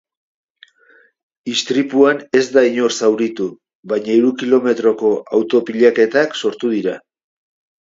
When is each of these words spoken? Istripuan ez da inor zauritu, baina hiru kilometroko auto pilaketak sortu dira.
Istripuan 1.51 2.23
ez 2.39 2.43
da 2.55 2.63
inor 2.69 2.95
zauritu, 2.97 3.47
baina 3.93 4.13
hiru 4.17 4.33
kilometroko 4.41 5.15
auto 5.41 5.63
pilaketak 5.71 6.37
sortu 6.43 6.75
dira. 6.77 6.99